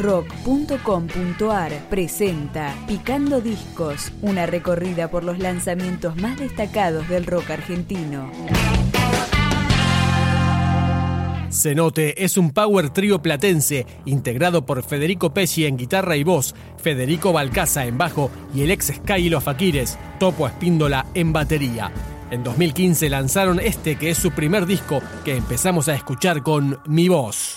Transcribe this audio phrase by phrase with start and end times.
[0.00, 8.30] rock.com.ar presenta Picando Discos, una recorrida por los lanzamientos más destacados del rock argentino.
[11.50, 17.32] Cenote es un power trío platense integrado por Federico Pesci en guitarra y voz, Federico
[17.32, 21.92] Balcaza en bajo y el ex Sky y Faquires, Topo Espíndola en batería.
[22.30, 27.08] En 2015 lanzaron este que es su primer disco que empezamos a escuchar con Mi
[27.08, 27.56] Voz.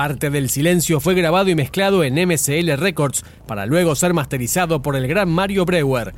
[0.00, 4.96] Parte del silencio fue grabado y mezclado en MCL Records para luego ser masterizado por
[4.96, 6.14] el gran Mario Breuer.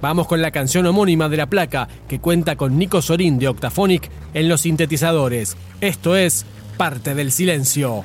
[0.00, 4.10] Vamos con la canción homónima de la placa que cuenta con Nico Sorín de Octaphonic
[4.32, 5.54] en los sintetizadores.
[5.82, 6.46] Esto es
[6.78, 8.04] Parte del silencio.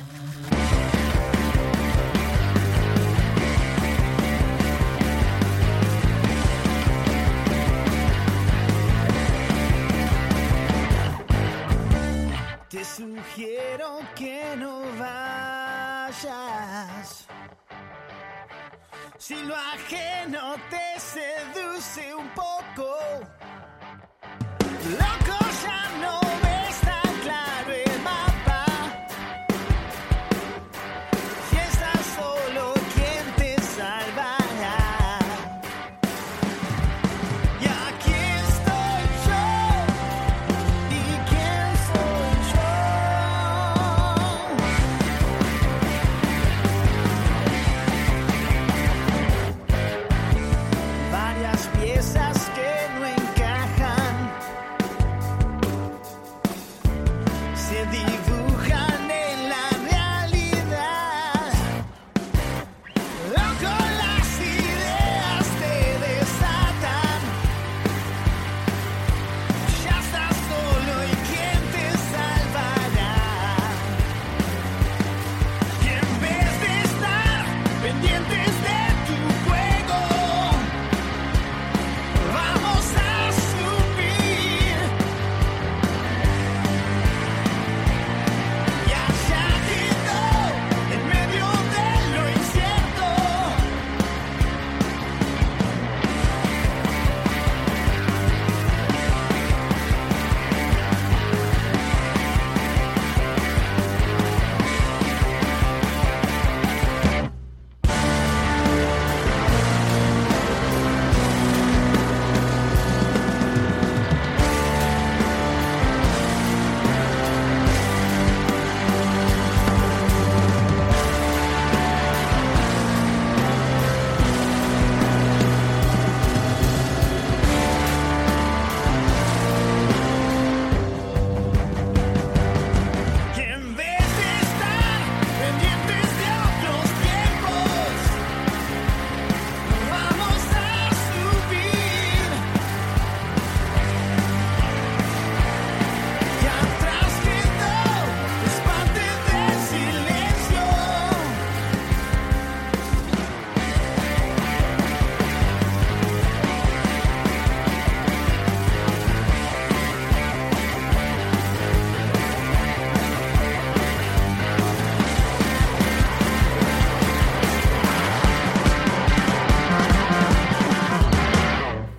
[24.98, 25.21] Let's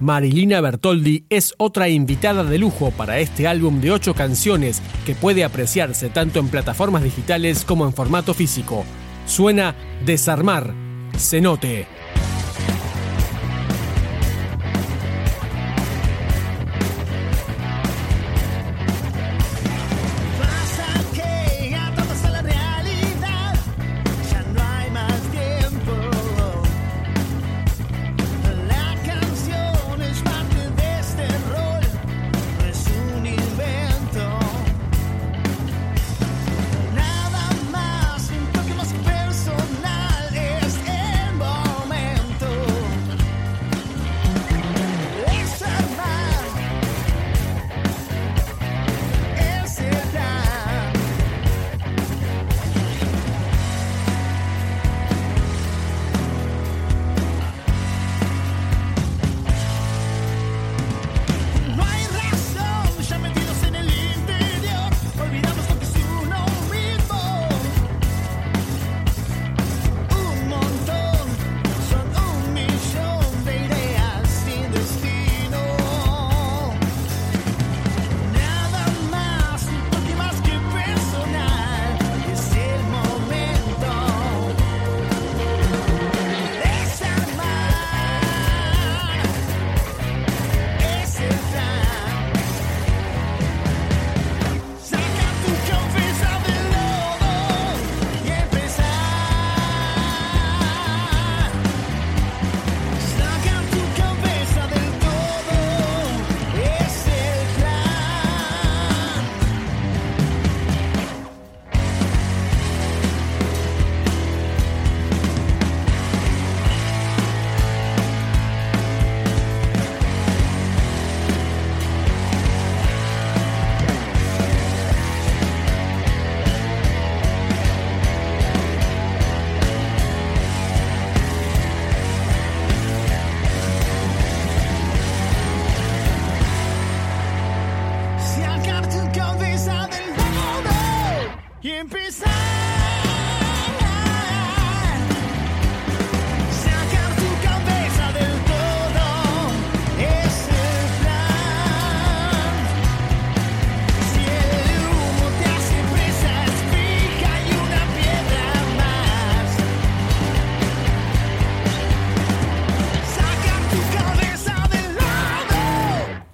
[0.03, 5.45] Marilina Bertoldi es otra invitada de lujo para este álbum de ocho canciones que puede
[5.45, 8.83] apreciarse tanto en plataformas digitales como en formato físico.
[9.25, 10.73] Suena Desarmar,
[11.17, 12.02] Cenote.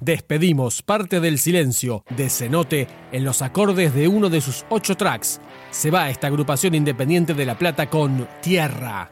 [0.09, 5.39] despedimos parte del silencio de Cenote en los acordes de uno de sus ocho tracks.
[5.69, 9.11] Se va esta agrupación independiente de La Plata con Tierra.